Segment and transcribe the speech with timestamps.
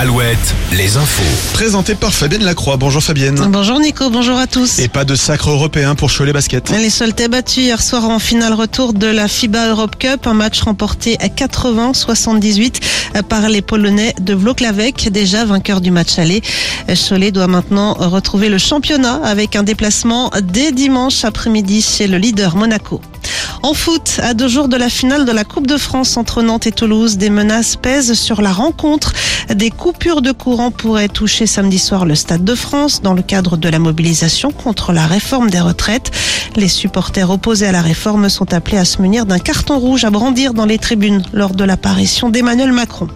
[0.00, 1.52] Alouette, les infos.
[1.52, 2.78] Présenté par Fabienne Lacroix.
[2.78, 3.38] Bonjour Fabienne.
[3.50, 4.78] Bonjour Nico, bonjour à tous.
[4.78, 6.70] Et pas de sacre européen pour Cholet Basket.
[6.70, 10.62] Les Soltais battus hier soir en finale retour de la FIBA Europe Cup, un match
[10.62, 12.80] remporté à 80-78
[13.28, 16.40] par les Polonais de Włocławek, déjà vainqueurs du match aller.
[16.94, 22.56] Cholet doit maintenant retrouver le championnat avec un déplacement dès dimanche après-midi chez le leader
[22.56, 23.02] Monaco.
[23.62, 26.66] En foot, à deux jours de la finale de la Coupe de France entre Nantes
[26.66, 29.12] et Toulouse, des menaces pèsent sur la rencontre.
[29.54, 33.58] Des coupures de courant pourraient toucher samedi soir le Stade de France dans le cadre
[33.58, 36.10] de la mobilisation contre la réforme des retraites.
[36.56, 40.10] Les supporters opposés à la réforme sont appelés à se munir d'un carton rouge à
[40.10, 43.08] brandir dans les tribunes lors de l'apparition d'Emmanuel Macron.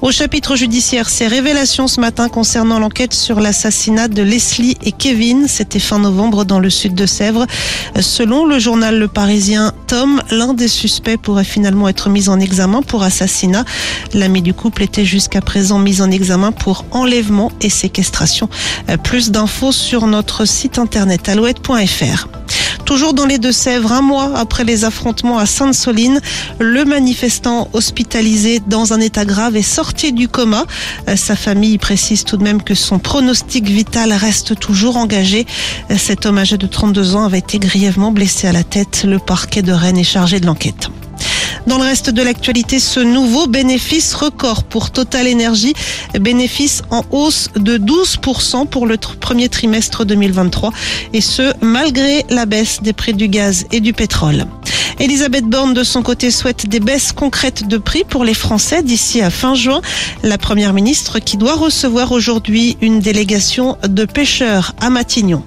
[0.00, 5.48] Au chapitre judiciaire, ces révélations ce matin concernant l'enquête sur l'assassinat de Leslie et Kevin.
[5.48, 7.46] C'était fin novembre dans le sud de Sèvres.
[8.00, 12.82] Selon le journal Le Parisien, Tom, l'un des suspects, pourrait finalement être mis en examen
[12.82, 13.64] pour assassinat.
[14.14, 18.48] L'ami du couple était jusqu'à présent mis en examen pour enlèvement et séquestration.
[19.02, 22.28] Plus d'infos sur notre site internet alouette.fr.
[22.88, 26.22] Toujours dans les Deux-Sèvres, un mois après les affrontements à Sainte-Soline,
[26.58, 30.64] le manifestant hospitalisé dans un état grave est sorti du coma.
[31.14, 35.44] Sa famille précise tout de même que son pronostic vital reste toujours engagé.
[35.98, 39.04] Cet homme âgé de 32 ans avait été grièvement blessé à la tête.
[39.06, 40.88] Le parquet de Rennes est chargé de l'enquête.
[41.68, 45.74] Dans le reste de l'actualité, ce nouveau bénéfice record pour Total Energy,
[46.18, 50.72] bénéfice en hausse de 12% pour le premier trimestre 2023
[51.12, 54.46] et ce malgré la baisse des prix du gaz et du pétrole.
[54.98, 59.20] Elisabeth Borne, de son côté, souhaite des baisses concrètes de prix pour les Français d'ici
[59.20, 59.82] à fin juin.
[60.22, 65.44] La première ministre qui doit recevoir aujourd'hui une délégation de pêcheurs à Matignon.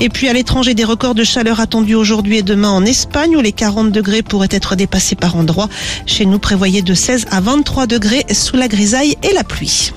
[0.00, 3.40] Et puis à l'étranger, des records de chaleur attendus aujourd'hui et demain en Espagne où
[3.40, 5.68] les 40 degrés pourraient être dépassés par endroits.
[6.06, 9.92] Chez nous, prévoyez de 16 à 23 degrés sous la grisaille et la pluie.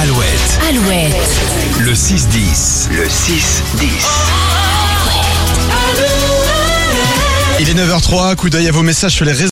[0.00, 1.12] Alouette, Alouette.
[1.80, 2.88] le 6-10.
[2.90, 3.86] Le 6-10.
[7.60, 8.36] Il est 9h03.
[8.36, 9.48] Coup d'œil à vos messages sur les réseaux.